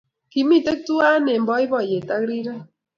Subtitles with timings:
[0.31, 2.63] Kimitei tuwai eng boiboiyet ak rirek